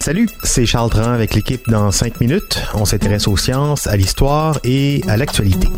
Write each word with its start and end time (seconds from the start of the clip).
Salut, 0.00 0.28
c'est 0.42 0.66
Charles 0.66 0.90
Dran 0.90 1.12
avec 1.12 1.32
l'équipe 1.36 1.70
dans 1.70 1.92
5 1.92 2.20
minutes. 2.20 2.60
On 2.74 2.84
s'intéresse 2.84 3.28
aux 3.28 3.36
sciences, 3.36 3.86
à 3.86 3.96
l'histoire 3.96 4.58
et 4.64 5.00
à 5.06 5.16
l'actualité. 5.16 5.68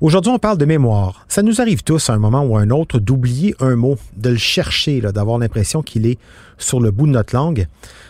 Aujourd'hui, 0.00 0.32
on 0.32 0.40
parle 0.40 0.58
de 0.58 0.64
mémoire. 0.64 1.24
Ça 1.28 1.42
nous 1.42 1.60
arrive 1.60 1.84
tous 1.84 2.10
à 2.10 2.14
un 2.14 2.18
moment 2.18 2.42
ou 2.42 2.56
à 2.56 2.60
un 2.60 2.70
autre 2.70 2.98
d'oublier 2.98 3.54
un 3.60 3.76
mot, 3.76 3.98
de 4.16 4.30
le 4.30 4.36
chercher, 4.36 5.00
d'avoir 5.00 5.38
l'impression 5.38 5.82
qu'il 5.82 6.04
est 6.04 6.18
sur 6.58 6.80
le 6.80 6.90
bout 6.90 7.06
de 7.06 7.12
notre 7.12 7.36
langue. 7.36 7.68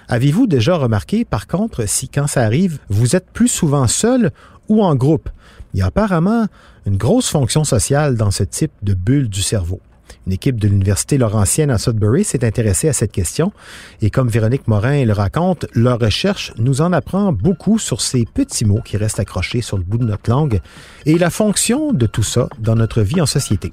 Avez-vous 0.08 0.46
déjà 0.46 0.76
remarqué, 0.76 1.26
par 1.26 1.48
contre, 1.48 1.86
si 1.86 2.08
quand 2.08 2.26
ça 2.26 2.44
arrive, 2.44 2.78
vous 2.88 3.14
êtes 3.14 3.26
plus 3.30 3.48
souvent 3.48 3.86
seul 3.88 4.30
ou 4.70 4.82
en 4.82 4.94
groupe? 4.94 5.28
Il 5.74 5.80
y 5.80 5.82
a 5.82 5.86
apparemment 5.88 6.46
une 6.86 6.96
grosse 6.96 7.28
fonction 7.28 7.62
sociale 7.62 8.16
dans 8.16 8.30
ce 8.30 8.42
type 8.42 8.72
de 8.82 8.94
bulle 8.94 9.28
du 9.28 9.42
cerveau. 9.42 9.78
Une 10.26 10.32
équipe 10.32 10.60
de 10.60 10.68
l'Université 10.68 11.18
Laurentienne 11.18 11.70
à 11.70 11.78
Sudbury 11.78 12.24
s'est 12.24 12.44
intéressée 12.44 12.88
à 12.88 12.92
cette 12.92 13.12
question 13.12 13.52
et 14.00 14.10
comme 14.10 14.28
Véronique 14.28 14.68
Morin 14.68 15.04
le 15.04 15.12
raconte, 15.12 15.66
leur 15.74 15.98
recherche 15.98 16.52
nous 16.58 16.80
en 16.80 16.92
apprend 16.92 17.32
beaucoup 17.32 17.78
sur 17.78 18.00
ces 18.00 18.24
petits 18.24 18.64
mots 18.64 18.82
qui 18.84 18.96
restent 18.96 19.20
accrochés 19.20 19.62
sur 19.62 19.78
le 19.78 19.82
bout 19.82 19.98
de 19.98 20.04
notre 20.04 20.30
langue 20.30 20.60
et 21.06 21.18
la 21.18 21.30
fonction 21.30 21.92
de 21.92 22.06
tout 22.06 22.22
ça 22.22 22.48
dans 22.58 22.76
notre 22.76 23.02
vie 23.02 23.20
en 23.20 23.26
société. 23.26 23.72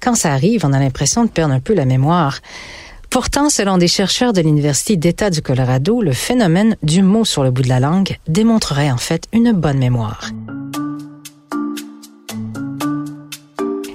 Quand 0.00 0.14
ça 0.14 0.32
arrive, 0.32 0.64
on 0.64 0.72
a 0.72 0.80
l'impression 0.80 1.24
de 1.24 1.30
perdre 1.30 1.54
un 1.54 1.60
peu 1.60 1.74
la 1.74 1.84
mémoire. 1.84 2.38
Pourtant, 3.10 3.50
selon 3.50 3.78
des 3.78 3.88
chercheurs 3.88 4.32
de 4.32 4.40
l'Université 4.40 4.96
d'État 4.96 5.28
du 5.28 5.42
Colorado, 5.42 6.02
le 6.02 6.12
phénomène 6.12 6.76
du 6.82 7.02
mot 7.02 7.24
sur 7.24 7.44
le 7.44 7.50
bout 7.50 7.62
de 7.62 7.68
la 7.68 7.78
langue 7.78 8.16
démontrerait 8.26 8.90
en 8.90 8.96
fait 8.96 9.26
une 9.32 9.52
bonne 9.52 9.78
mémoire. 9.78 10.30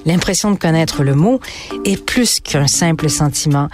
L'impression 0.07 0.51
de 0.51 0.57
connaître 0.57 1.03
le 1.03 1.13
mot 1.13 1.41
est 1.83 2.03
plus 2.03 2.39
qu'un 2.39 2.65
simple 2.65 3.09
sentiment. 3.09 3.67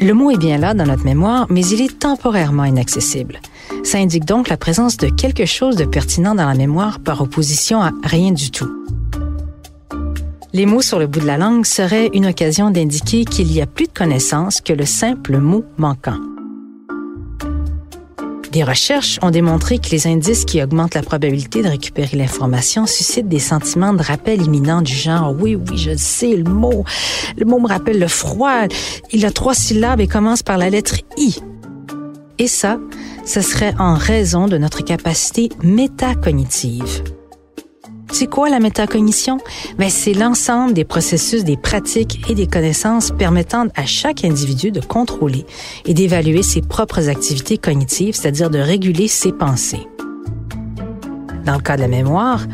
Le 0.00 0.12
mot 0.12 0.32
est 0.32 0.36
bien 0.36 0.58
là 0.58 0.74
dans 0.74 0.84
notre 0.84 1.04
mémoire, 1.04 1.46
mais 1.48 1.64
il 1.64 1.80
est 1.80 1.98
temporairement 1.98 2.64
inaccessible. 2.64 3.40
Ça 3.84 3.98
indique 3.98 4.24
donc 4.24 4.48
la 4.48 4.56
présence 4.56 4.96
de 4.96 5.08
quelque 5.08 5.46
chose 5.46 5.76
de 5.76 5.84
pertinent 5.84 6.34
dans 6.34 6.44
la 6.44 6.54
mémoire 6.54 6.98
par 6.98 7.20
opposition 7.20 7.80
à 7.82 7.92
rien 8.02 8.32
du 8.32 8.50
tout. 8.50 8.68
Les 10.52 10.66
mots 10.66 10.82
sur 10.82 10.98
le 10.98 11.06
bout 11.06 11.20
de 11.20 11.26
la 11.26 11.38
langue 11.38 11.64
seraient 11.64 12.10
une 12.12 12.26
occasion 12.26 12.70
d'indiquer 12.70 13.24
qu'il 13.24 13.52
y 13.52 13.60
a 13.60 13.66
plus 13.66 13.86
de 13.86 13.92
connaissances 13.92 14.60
que 14.60 14.72
le 14.72 14.86
simple 14.86 15.38
mot 15.38 15.64
manquant. 15.78 16.18
Des 18.56 18.64
recherches 18.64 19.18
ont 19.20 19.30
démontré 19.30 19.78
que 19.78 19.90
les 19.90 20.06
indices 20.06 20.46
qui 20.46 20.62
augmentent 20.62 20.94
la 20.94 21.02
probabilité 21.02 21.62
de 21.62 21.68
récupérer 21.68 22.16
l'information 22.16 22.86
suscitent 22.86 23.28
des 23.28 23.38
sentiments 23.38 23.92
de 23.92 24.02
rappel 24.02 24.40
imminent 24.40 24.80
du 24.80 24.94
genre 24.94 25.36
oui, 25.38 25.56
oui, 25.56 25.76
je 25.76 25.94
sais, 25.94 26.34
le 26.34 26.44
mot. 26.44 26.82
Le 27.36 27.44
mot 27.44 27.58
me 27.58 27.68
rappelle 27.68 27.98
le 27.98 28.08
froid. 28.08 28.62
Il 29.12 29.26
a 29.26 29.30
trois 29.30 29.52
syllabes 29.52 30.00
et 30.00 30.06
commence 30.06 30.42
par 30.42 30.56
la 30.56 30.70
lettre 30.70 30.94
I. 31.18 31.36
Et 32.38 32.48
ça, 32.48 32.78
ce 33.26 33.42
serait 33.42 33.74
en 33.78 33.92
raison 33.92 34.48
de 34.48 34.56
notre 34.56 34.82
capacité 34.82 35.50
métacognitive. 35.62 37.02
C'est 38.12 38.26
quoi 38.28 38.48
la 38.48 38.60
métacognition? 38.60 39.38
Ben, 39.78 39.90
c'est 39.90 40.14
l'ensemble 40.14 40.72
des 40.72 40.84
processus, 40.84 41.44
des 41.44 41.56
pratiques 41.56 42.20
et 42.30 42.34
des 42.34 42.46
connaissances 42.46 43.10
permettant 43.10 43.66
à 43.74 43.84
chaque 43.84 44.24
individu 44.24 44.70
de 44.70 44.80
contrôler 44.80 45.44
et 45.84 45.94
d'évaluer 45.94 46.42
ses 46.42 46.62
propres 46.62 47.08
activités 47.08 47.58
cognitives, 47.58 48.14
c'est-à-dire 48.14 48.50
de 48.50 48.58
réguler 48.58 49.08
ses 49.08 49.32
pensées. 49.32 49.86
Dans 51.44 51.54
le 51.54 51.62
cas 51.62 51.76
de 51.76 51.82
la 51.82 51.88
mémoire, 51.88 52.46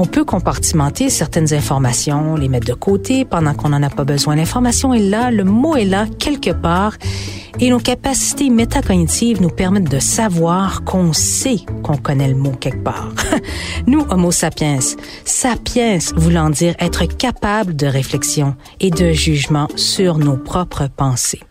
on 0.00 0.06
peut 0.06 0.24
compartimenter 0.24 1.10
certaines 1.10 1.52
informations, 1.52 2.34
les 2.34 2.48
mettre 2.48 2.66
de 2.66 2.72
côté 2.72 3.26
pendant 3.26 3.52
qu'on 3.52 3.68
n'en 3.68 3.82
a 3.82 3.90
pas 3.90 4.04
besoin. 4.04 4.34
L'information 4.34 4.94
est 4.94 4.98
là, 5.02 5.30
le 5.30 5.44
mot 5.44 5.76
est 5.76 5.84
là 5.84 6.06
quelque 6.18 6.52
part 6.52 6.94
et 7.58 7.68
nos 7.68 7.80
capacités 7.80 8.48
métacognitives 8.48 9.42
nous 9.42 9.50
permettent 9.50 9.90
de 9.90 9.98
savoir 9.98 10.84
qu'on 10.84 11.12
sait 11.12 11.58
qu'on 11.82 11.98
connaît 11.98 12.28
le 12.28 12.34
mot 12.34 12.52
quelque 12.52 12.82
part. 12.82 13.12
nous, 13.86 14.06
Homo 14.08 14.30
sapiens, 14.30 14.78
sapiens 15.26 15.98
voulant 16.16 16.48
dire 16.48 16.74
être 16.78 17.04
capable 17.04 17.76
de 17.76 17.86
réflexion 17.86 18.56
et 18.80 18.90
de 18.90 19.12
jugement 19.12 19.68
sur 19.76 20.16
nos 20.16 20.38
propres 20.38 20.88
pensées. 20.88 21.42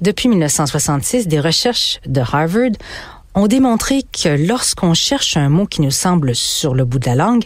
Depuis 0.00 0.28
1966, 0.28 1.26
des 1.26 1.40
recherches 1.40 1.98
de 2.06 2.20
Harvard 2.20 2.70
ont 3.34 3.46
démontré 3.46 4.02
que 4.02 4.28
lorsqu'on 4.28 4.94
cherche 4.94 5.36
un 5.36 5.48
mot 5.48 5.66
qui 5.66 5.82
nous 5.82 5.90
semble 5.90 6.34
sur 6.34 6.74
le 6.74 6.84
bout 6.84 6.98
de 6.98 7.06
la 7.06 7.14
langue, 7.14 7.44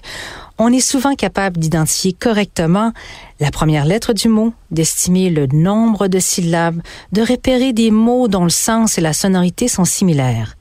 on 0.58 0.72
est 0.72 0.80
souvent 0.80 1.14
capable 1.14 1.58
d'identifier 1.58 2.12
correctement 2.12 2.92
la 3.40 3.50
première 3.50 3.84
lettre 3.84 4.12
du 4.12 4.28
mot, 4.28 4.54
d'estimer 4.70 5.30
le 5.30 5.46
nombre 5.46 6.08
de 6.08 6.18
syllabes, 6.18 6.80
de 7.12 7.22
repérer 7.22 7.72
des 7.72 7.90
mots 7.90 8.28
dont 8.28 8.44
le 8.44 8.50
sens 8.50 8.96
et 8.96 9.00
la 9.00 9.12
sonorité 9.12 9.68
sont 9.68 9.84
similaires. 9.84 10.56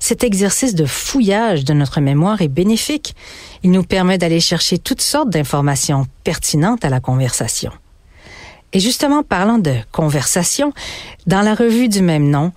Cet 0.00 0.24
exercice 0.24 0.74
de 0.74 0.84
fouillage 0.84 1.64
de 1.64 1.72
notre 1.72 2.00
mémoire 2.00 2.42
est 2.42 2.48
bénéfique. 2.48 3.14
Il 3.62 3.70
nous 3.70 3.84
permet 3.84 4.18
d'aller 4.18 4.40
chercher 4.40 4.78
toutes 4.78 5.00
sortes 5.00 5.30
d'informations 5.30 6.06
pertinentes 6.24 6.84
à 6.84 6.90
la 6.90 6.98
conversation. 6.98 7.70
Et 8.72 8.80
justement, 8.80 9.22
parlant 9.22 9.58
de 9.58 9.76
conversation, 9.92 10.72
dans 11.28 11.42
la 11.42 11.54
revue 11.54 11.88
du 11.88 12.02
même 12.02 12.28
nom, 12.28 12.52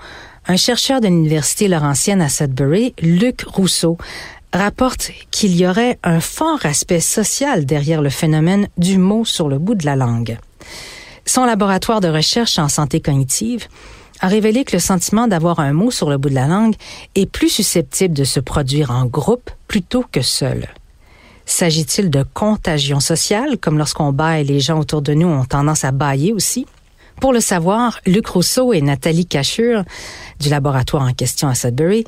un 0.48 0.58
chercheur 0.58 1.02
de 1.02 1.08
l'Université 1.08 1.68
Laurentienne 1.68 2.22
à 2.22 2.30
Sudbury, 2.30 2.94
Luc 3.02 3.44
Rousseau, 3.48 3.98
rapporte 4.54 5.12
qu'il 5.32 5.56
y 5.56 5.68
aurait 5.68 5.98
un 6.04 6.20
fort 6.20 6.66
aspect 6.66 7.00
social 7.00 7.66
derrière 7.66 8.02
le 8.02 8.10
phénomène 8.10 8.68
du 8.78 8.98
mot 8.98 9.26
sur 9.26 9.50
le 9.50 9.58
bout 9.58 9.76
de 9.76 9.86
la 9.86 9.96
langue. 9.96 10.38
Son 11.26 11.46
laboratoire 11.46 12.00
de 12.00 12.08
recherche 12.08 12.60
en 12.60 12.70
santé 12.70 13.02
cognitive 13.02 13.68
a 14.22 14.28
révélé 14.28 14.64
que 14.64 14.76
le 14.76 14.80
sentiment 14.80 15.28
d'avoir 15.28 15.60
un 15.60 15.74
mot 15.74 15.92
sur 15.92 16.10
le 16.10 16.18
bout 16.18 16.30
de 16.30 16.36
la 16.36 16.48
langue 16.48 16.76
est 17.16 17.30
plus 17.30 17.50
susceptible 17.50 18.14
de 18.14 18.24
se 18.24 18.40
produire 18.40 18.92
en 18.92 19.06
groupe 19.06 19.50
plutôt 19.68 20.06
que 20.10 20.22
seul. 20.22 20.68
S'agit-il 21.46 22.10
de 22.10 22.24
contagion 22.34 23.00
sociale, 23.00 23.58
comme 23.60 23.78
lorsqu'on 23.78 24.14
baille, 24.14 24.46
les 24.46 24.60
gens 24.60 24.80
autour 24.80 25.02
de 25.02 25.14
nous 25.14 25.28
ont 25.28 25.46
tendance 25.46 25.84
à 25.84 25.92
bailler 25.92 26.34
aussi? 26.34 26.66
Pour 27.20 27.34
le 27.34 27.40
savoir, 27.40 28.00
Luc 28.06 28.28
Rousseau 28.28 28.74
et 28.74 28.82
Nathalie 28.82 29.26
Cachure, 29.26 29.84
du 30.40 30.50
laboratoire 30.50 31.04
en 31.04 31.14
question 31.14 31.48
à 31.48 31.56
Sudbury, 31.56 32.04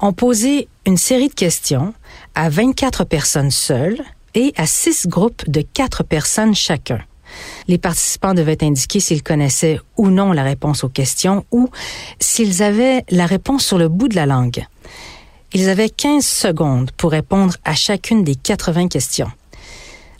ont 0.00 0.12
posé 0.12 0.68
une 0.86 0.96
série 0.96 1.28
de 1.28 1.34
questions 1.34 1.94
à 2.34 2.48
24 2.48 3.04
personnes 3.04 3.50
seules 3.50 4.00
et 4.34 4.52
à 4.56 4.66
six 4.66 5.06
groupes 5.06 5.48
de 5.48 5.62
quatre 5.62 6.04
personnes 6.04 6.54
chacun. 6.54 7.00
Les 7.66 7.78
participants 7.78 8.34
devaient 8.34 8.62
indiquer 8.62 9.00
s'ils 9.00 9.22
connaissaient 9.22 9.80
ou 9.96 10.08
non 10.08 10.32
la 10.32 10.44
réponse 10.44 10.84
aux 10.84 10.88
questions 10.88 11.44
ou 11.50 11.68
s'ils 12.20 12.62
avaient 12.62 13.04
la 13.10 13.26
réponse 13.26 13.64
sur 13.64 13.78
le 13.78 13.88
bout 13.88 14.08
de 14.08 14.14
la 14.14 14.26
langue. 14.26 14.64
Ils 15.52 15.68
avaient 15.68 15.88
15 15.88 16.24
secondes 16.24 16.90
pour 16.92 17.10
répondre 17.10 17.54
à 17.64 17.74
chacune 17.74 18.24
des 18.24 18.36
80 18.36 18.88
questions. 18.88 19.30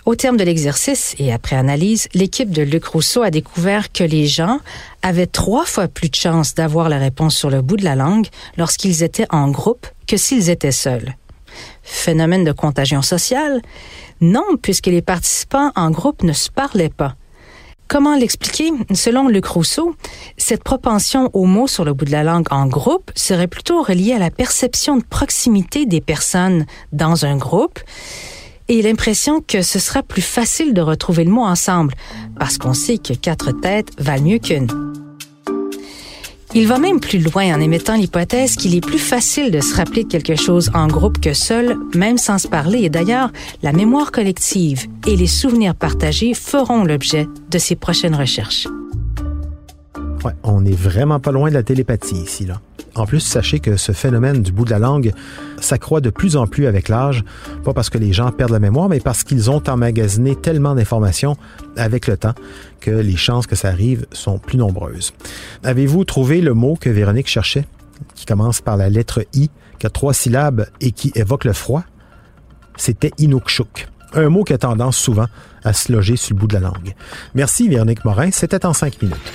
Au 0.06 0.14
terme 0.14 0.37
de 0.37 0.44
l'exercice 0.44 1.17
et 1.19 1.32
après 1.32 1.56
analyse, 1.56 2.06
l'équipe 2.14 2.50
de 2.50 2.62
Luc 2.62 2.85
Rousseau 2.85 3.23
a 3.23 3.31
découvert 3.32 3.91
que 3.91 4.05
les 4.05 4.29
gens 4.29 4.61
avaient 5.03 5.26
trois 5.26 5.64
fois 5.64 5.88
plus 5.88 6.08
de 6.08 6.14
chances 6.14 6.55
d'avoir 6.55 6.88
la 6.88 6.99
réponse 6.99 7.35
sur 7.35 7.50
le 7.50 7.61
bout 7.61 7.76
de 7.76 7.82
la 7.82 7.97
langue 7.97 8.29
lorsqu'ils 8.56 9.03
étaient 9.03 9.26
en 9.31 9.50
groupe 9.50 9.88
que 10.06 10.17
s'ils 10.17 10.49
étaient 10.49 10.70
seuls. 10.70 11.17
Phénomène 11.82 12.44
de 12.44 12.53
contagion 12.53 13.03
sociale? 13.03 13.61
Non, 14.20 14.44
puisque 14.62 14.87
les 14.87 15.03
participants 15.03 15.73
en 15.75 15.91
groupe 15.91 16.23
ne 16.23 16.32
se 16.32 16.50
parlaient 16.50 16.88
pas. 16.88 17.17
Comment 17.88 18.14
l'expliquer? 18.14 18.70
Selon 18.94 19.26
Luc 19.26 19.47
Rousseau, 19.47 19.97
cette 20.37 20.62
propension 20.62 21.31
aux 21.32 21.47
mots 21.47 21.67
sur 21.67 21.85
le 21.85 21.94
bout 21.94 22.05
de 22.05 22.12
la 22.12 22.23
langue 22.23 22.47
en 22.52 22.67
groupe 22.67 23.11
serait 23.17 23.49
plutôt 23.49 23.82
reliée 23.82 24.12
à 24.12 24.20
la 24.20 24.31
perception 24.31 24.99
de 24.99 25.05
proximité 25.05 25.85
des 25.85 26.00
personnes 26.00 26.64
dans 26.93 27.25
un 27.25 27.37
groupe 27.37 27.81
et 28.68 28.82
l'impression 28.82 29.40
que 29.40 29.62
ce 29.62 29.78
sera 29.78 30.02
plus 30.02 30.22
facile 30.22 30.74
de 30.74 30.80
retrouver 30.80 31.24
le 31.24 31.30
mot 31.30 31.44
ensemble, 31.44 31.94
parce 32.38 32.58
qu'on 32.58 32.74
sait 32.74 32.98
que 32.98 33.12
quatre 33.12 33.52
têtes 33.52 33.90
valent 33.98 34.24
mieux 34.24 34.38
qu'une. 34.38 34.68
Il 36.54 36.66
va 36.66 36.78
même 36.78 37.00
plus 37.00 37.18
loin 37.18 37.54
en 37.54 37.60
émettant 37.60 37.96
l'hypothèse 37.96 38.56
qu'il 38.56 38.74
est 38.74 38.80
plus 38.80 38.98
facile 38.98 39.50
de 39.50 39.60
se 39.60 39.74
rappeler 39.74 40.04
de 40.04 40.08
quelque 40.08 40.36
chose 40.36 40.70
en 40.72 40.86
groupe 40.86 41.20
que 41.20 41.34
seul, 41.34 41.76
même 41.94 42.16
sans 42.16 42.38
se 42.38 42.48
parler. 42.48 42.84
Et 42.84 42.88
d'ailleurs, 42.88 43.30
la 43.62 43.72
mémoire 43.72 44.10
collective 44.10 44.86
et 45.06 45.16
les 45.16 45.26
souvenirs 45.26 45.74
partagés 45.74 46.32
feront 46.32 46.84
l'objet 46.84 47.26
de 47.50 47.58
ses 47.58 47.76
prochaines 47.76 48.14
recherches. 48.14 48.68
Ouais, 50.24 50.32
on 50.44 50.62
n'est 50.62 50.70
vraiment 50.70 51.20
pas 51.20 51.30
loin 51.30 51.50
de 51.50 51.54
la 51.54 51.62
télépathie 51.62 52.22
ici, 52.22 52.46
là. 52.46 52.60
En 52.96 53.04
plus, 53.04 53.20
sachez 53.20 53.60
que 53.60 53.76
ce 53.76 53.93
phénomène 53.93 54.43
du 54.43 54.52
bout 54.52 54.64
de 54.64 54.70
la 54.70 54.78
langue 54.78 55.12
s'accroît 55.60 56.00
de 56.00 56.10
plus 56.10 56.37
en 56.37 56.46
plus 56.46 56.66
avec 56.66 56.88
l'âge, 56.88 57.25
pas 57.62 57.75
parce 57.75 57.90
que 57.90 57.98
les 57.98 58.12
gens 58.12 58.31
perdent 58.31 58.52
la 58.52 58.58
mémoire, 58.58 58.88
mais 58.88 59.00
parce 59.00 59.22
qu'ils 59.22 59.50
ont 59.50 59.62
emmagasiné 59.69 60.34
tellement 60.34 60.75
d'informations 60.75 61.37
avec 61.76 62.06
le 62.06 62.16
temps 62.16 62.34
que 62.81 62.90
les 62.90 63.16
chances 63.16 63.46
que 63.46 63.54
ça 63.54 63.69
arrive 63.69 64.06
sont 64.12 64.38
plus 64.38 64.56
nombreuses. 64.56 65.12
Avez-vous 65.62 66.04
trouvé 66.04 66.40
le 66.40 66.54
mot 66.54 66.76
que 66.81 66.88
Véronique 66.88 67.28
cherchait, 67.28 67.66
qui 68.14 68.25
commence 68.25 68.62
par 68.62 68.78
la 68.78 68.88
lettre 68.88 69.25
I, 69.34 69.50
qui 69.78 69.87
a 69.87 69.90
trois 69.90 70.14
syllabes 70.14 70.66
et 70.81 70.92
qui 70.92 71.12
évoque 71.14 71.44
le 71.44 71.52
froid? 71.52 71.84
C'était 72.76 73.12
Inukshuk 73.19 73.88
un 74.14 74.28
mot 74.28 74.44
qui 74.44 74.52
a 74.52 74.58
tendance 74.58 74.96
souvent 74.96 75.26
à 75.64 75.72
se 75.72 75.92
loger 75.92 76.16
sur 76.16 76.34
le 76.34 76.40
bout 76.40 76.46
de 76.46 76.54
la 76.54 76.60
langue. 76.60 76.94
Merci 77.34 77.69
Véronique 77.69 78.04
Morin, 78.04 78.31
c'était 78.31 78.64
en 78.64 78.72
cinq 78.72 79.02
minutes. 79.02 79.32